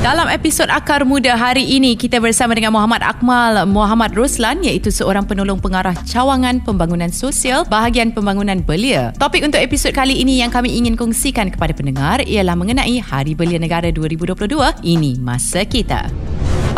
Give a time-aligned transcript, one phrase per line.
[0.00, 5.28] Dalam episod Akar Muda hari ini, kita bersama dengan Muhammad Akmal Muhammad Roslan iaitu seorang
[5.28, 9.12] penolong pengarah cawangan pembangunan sosial bahagian pembangunan belia.
[9.20, 13.60] Topik untuk episod kali ini yang kami ingin kongsikan kepada pendengar ialah mengenai Hari Belia
[13.60, 14.80] Negara 2022.
[14.80, 16.08] Ini masa kita.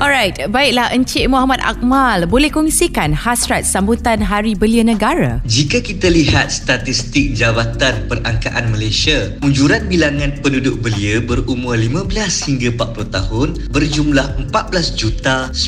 [0.01, 5.45] Alright, baiklah Encik Muhammad Akmal, boleh kongsikan hasrat sambutan Hari Belia Negara?
[5.45, 12.09] Jika kita lihat statistik Jabatan Perangkaan Malaysia, unjuran bilangan penduduk belia berumur 15
[12.49, 15.61] hingga 40 tahun berjumlah 14,956,600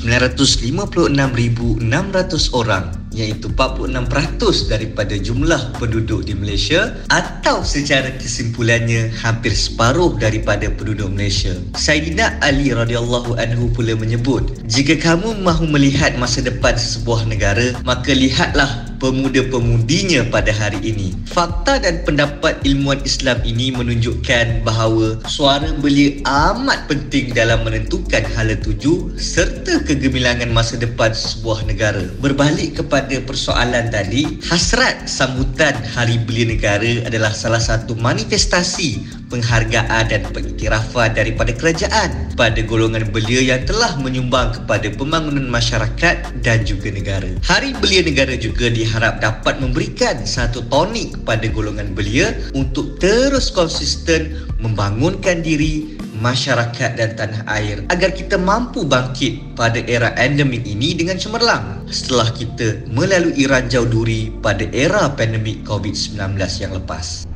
[2.57, 11.09] orang iaitu 46% daripada jumlah penduduk di Malaysia atau secara kesimpulannya hampir separuh daripada penduduk
[11.15, 11.55] Malaysia.
[11.79, 18.11] Sayyidina Ali radhiyallahu anhu pula menyebut, jika kamu mahu melihat masa depan sebuah negara, maka
[18.11, 21.13] lihatlah pemuda-pemudinya pada hari ini.
[21.29, 28.57] Fakta dan pendapat ilmuwan Islam ini menunjukkan bahawa suara belia amat penting dalam menentukan hala
[28.57, 32.01] tuju serta kegemilangan masa depan sebuah negara.
[32.25, 39.05] Berbalik kepada persoalan tadi, hasrat sambutan Hari Belia Negara adalah salah satu manifestasi
[39.35, 46.59] penghargaan dan pengiktirafan daripada kerajaan pada golongan belia yang telah menyumbang kepada pembangunan masyarakat dan
[46.63, 47.35] juga negara.
[47.43, 53.51] Hari Belia Negara juga di harap dapat memberikan satu tonik kepada golongan belia untuk terus
[53.51, 60.95] konsisten membangunkan diri masyarakat dan tanah air agar kita mampu bangkit pada era endemik ini
[60.95, 67.27] dengan cemerlang setelah kita melalui ranjau duri pada era pandemik COVID-19 yang lepas.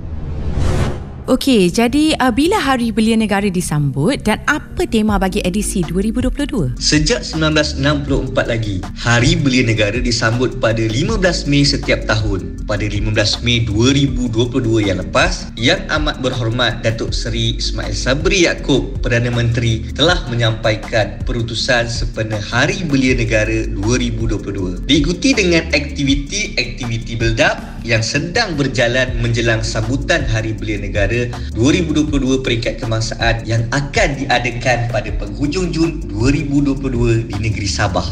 [1.29, 6.81] Okey, jadi uh, bila Hari Belia Negara disambut dan apa tema bagi edisi 2022?
[6.81, 11.21] Sejak 1964 lagi, Hari Belia Negara disambut pada 15
[11.53, 12.65] Mei setiap tahun.
[12.65, 19.29] Pada 15 Mei 2022 yang lepas, Yang Amat Berhormat Datuk Seri Ismail Sabri Yaakob, Perdana
[19.29, 24.89] Menteri telah menyampaikan perutusan sempena Hari Belia Negara 2022.
[24.89, 33.49] Diikuti dengan aktiviti-aktiviti build-up yang sedang berjalan menjelang sambutan Hari Belia Negara 2022 peringkat kebangsaan
[33.49, 38.05] yang akan diadakan pada penghujung Jun 2022 di negeri Sabah.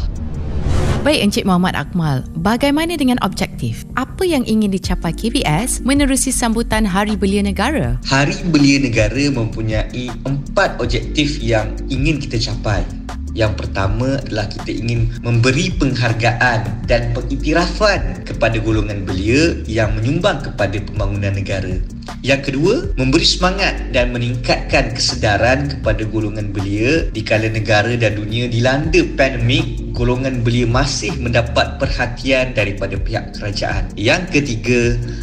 [1.05, 3.85] Baik Encik Muhammad Akmal, bagaimana dengan objektif?
[3.93, 8.01] Apa yang ingin dicapai KBS menerusi sambutan Hari Belia Negara?
[8.01, 12.96] Hari Belia Negara mempunyai empat objektif yang ingin kita capai.
[13.37, 20.81] Yang pertama adalah kita ingin memberi penghargaan dan pengiktirafan kepada golongan belia yang menyumbang kepada
[20.81, 21.77] pembangunan negara.
[22.25, 28.49] Yang kedua, memberi semangat dan meningkatkan kesedaran kepada golongan belia di kala negara dan dunia
[28.49, 33.87] dilanda pandemik golongan belia masih mendapat perhatian daripada pihak kerajaan.
[33.95, 34.81] Yang ketiga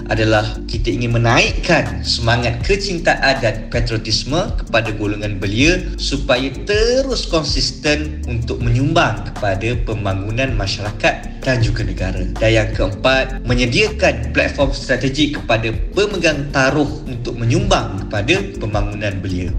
[0.09, 8.61] adalah kita ingin menaikkan semangat kecintaan dan patriotisme kepada golongan belia supaya terus konsisten untuk
[8.61, 12.25] menyumbang kepada pembangunan masyarakat dan juga negara.
[12.41, 19.53] Dan yang keempat, menyediakan platform strategik kepada pemegang taruh untuk menyumbang kepada pembangunan belia.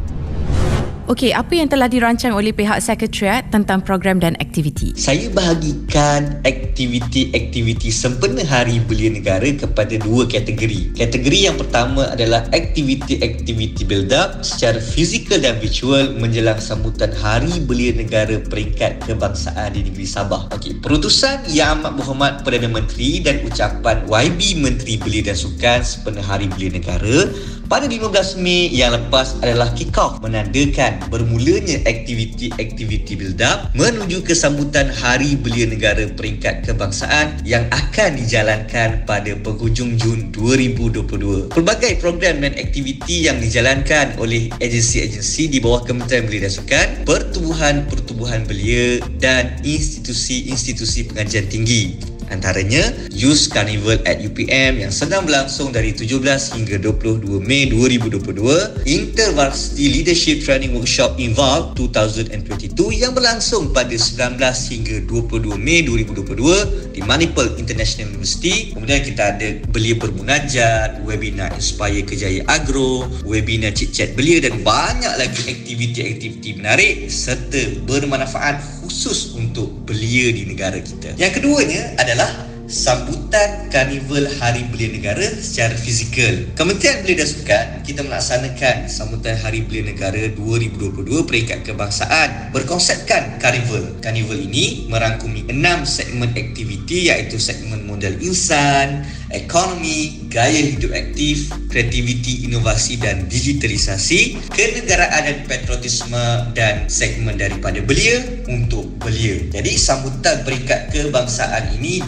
[1.05, 4.89] Okey, apa yang telah dirancang oleh pihak Sekretariat tentang program dan aktiviti?
[4.97, 10.97] Saya bahagikan aktiviti-aktiviti sempena Hari Belia Negara kepada dua kategori.
[10.97, 18.41] Kategori yang pertama adalah aktiviti-aktiviti build-up secara fizikal dan virtual menjelang sambutan Hari Belia Negara
[18.41, 20.49] peringkat kebangsaan di negeri Sabah.
[20.57, 26.25] Okey, perutusan Yang Amat Berhormat Perdana Menteri dan ucapan YB Menteri Belia dan Sukan sempena
[26.25, 27.29] Hari Belia Negara
[27.65, 35.37] pada 15 Mei yang lepas adalah kick-off menandakan bermulanya aktiviti-aktiviti build-up menuju ke sambutan Hari
[35.39, 41.53] Belia Negara peringkat kebangsaan yang akan dijalankan pada penghujung Jun 2022.
[41.53, 48.47] Pelbagai program dan aktiviti yang dijalankan oleh agensi-agensi di bawah Kementerian Belia dan Sukan, pertubuhan-pertubuhan
[48.47, 56.19] belia dan institusi-institusi pengajian tinggi Antaranya Youth Carnival at UPM yang sedang berlangsung dari 17
[56.57, 64.41] hingga 22 Mei 2022 Intervarsity Leadership Training Workshop Involve 2022 yang berlangsung pada 19
[64.73, 68.73] hingga 22 Mei 2022 di Manipal International University.
[68.73, 75.13] Kemudian kita ada Belia Bermunajat webinar Inspire Kejaya Agro webinar Chit Chat Belia dan banyak
[75.19, 81.17] lagi aktiviti-aktiviti menarik serta bermanfaat khusus untuk belia di negara kita.
[81.17, 82.29] Yang keduanya adalah
[82.65, 86.49] sambutan Karnival Hari Belia Negara secara fizikal.
[86.57, 94.01] Kementerian Belia dan Sukan kita melaksanakan sambutan Hari Belia Negara 2022 peringkat kebangsaan berkonsepkan Karnival.
[94.01, 102.49] Karnival ini merangkumi enam segmen aktiviti iaitu segmen modal insan, ekonomi, gaya hidup aktif, kreativiti,
[102.49, 106.25] inovasi dan digitalisasi, kenegaraan dan patriotisme
[106.57, 108.19] dan segmen daripada belia
[108.49, 109.47] untuk belia.
[109.53, 112.01] Jadi sambutan peringkat kebangsaan ini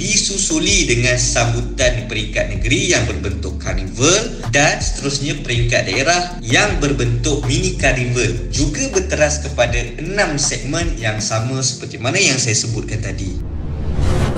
[0.48, 7.76] disusuli dengan sambutan peringkat negeri yang berbentuk karnival dan seterusnya peringkat daerah yang berbentuk mini
[7.76, 13.36] karnival juga berteras kepada enam segmen yang sama seperti mana yang saya sebutkan tadi.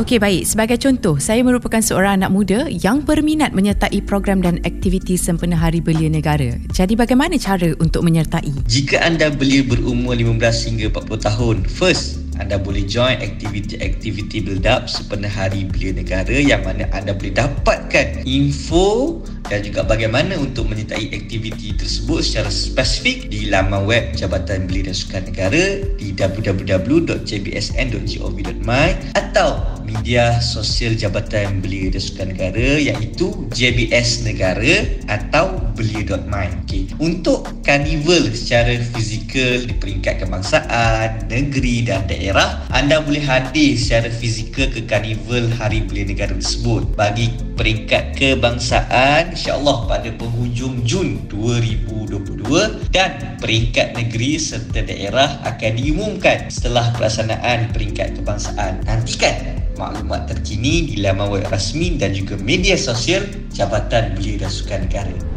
[0.02, 5.14] Okey baik, sebagai contoh, saya merupakan seorang anak muda yang berminat menyertai program dan aktiviti
[5.14, 6.58] sempena Hari Belia Negara.
[6.74, 8.66] Jadi bagaimana cara untuk menyertai?
[8.66, 14.88] Jika anda belia berumur 15 hingga 40 tahun, first, anda boleh join aktiviti-aktiviti build up
[14.88, 19.20] sempena Hari Belia Negara yang mana anda boleh dapatkan info
[19.52, 24.96] dan juga bagaimana untuk menyertai aktiviti tersebut secara spesifik di laman web Jabatan Belia dan
[24.96, 28.90] Sukan Negara di www.jbsn.gov.my
[29.20, 36.70] atau media sosial Jabatan Belia dan Sukan Negara iaitu JBS Negara atau belia.my.
[36.70, 36.94] Okay.
[37.02, 44.70] Untuk karnival secara fizikal di peringkat kebangsaan, negeri dan daerah, anda boleh hadir secara fizikal
[44.70, 46.94] ke karnival Hari Belia Negara tersebut.
[46.94, 56.48] Bagi peringkat kebangsaan, insyaAllah pada penghujung Jun 2022 dan peringkat negeri serta daerah akan diumumkan
[56.52, 58.84] setelah pelaksanaan peringkat kebangsaan.
[58.88, 63.24] Nantikan maklumat terkini di laman web rasmi dan juga media sosial
[63.56, 65.29] Jabatan Belia dan Sukan Negara.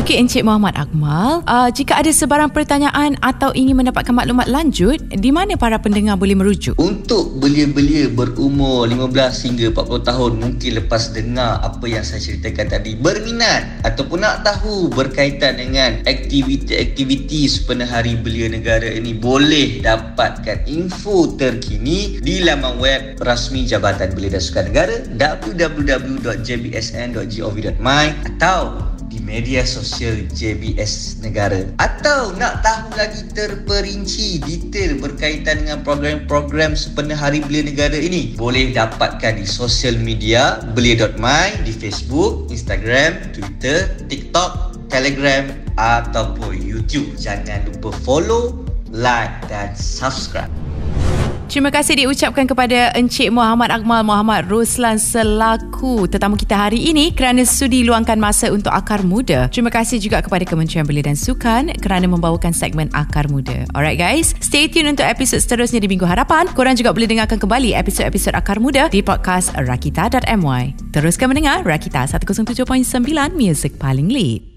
[0.00, 5.34] Okey Encik Muhammad Akmal, uh, jika ada sebarang pertanyaan atau ingin mendapatkan maklumat lanjut, di
[5.34, 6.78] mana para pendengar boleh merujuk?
[6.78, 12.94] Untuk belia-belia berumur 15 hingga 40 tahun mungkin lepas dengar apa yang saya ceritakan tadi
[12.96, 21.34] berminat ataupun nak tahu berkaitan dengan aktiviti-aktiviti sempena Hari Belia Negara ini boleh dapatkan info
[21.34, 28.06] terkini di laman web rasmi Jabatan Belia dan Sukan Negara www.jbsn.gov.my
[28.38, 36.78] atau di media sosial JBS Negara atau nak tahu lagi terperinci detail berkaitan dengan program-program
[36.78, 43.90] sempena Hari Belia Negara ini boleh dapatkan di sosial media belia.my di Facebook, Instagram, Twitter,
[44.06, 47.10] TikTok, Telegram ataupun YouTube.
[47.18, 48.62] Jangan lupa follow,
[48.94, 50.69] like dan subscribe.
[51.50, 57.42] Terima kasih diucapkan kepada Encik Muhammad Akmal Muhammad Roslan selaku tetamu kita hari ini kerana
[57.42, 59.50] sudi luangkan masa untuk Akar Muda.
[59.50, 63.66] Terima kasih juga kepada Kementerian Belia dan Sukan kerana membawakan segmen Akar Muda.
[63.74, 66.46] Alright guys, stay tune untuk episod seterusnya di minggu hadapan.
[66.54, 70.94] Korang juga boleh dengarkan kembali episod-episod Akar Muda di podcast rakita.my.
[70.94, 72.62] Teruskan mendengar Rakita 107.9
[73.34, 74.49] Music Paling Lead.